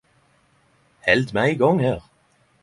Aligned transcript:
Held 1.07 1.33
med 1.33 1.41
ein 1.43 1.57
gong 1.57 1.79
her. 1.81 1.99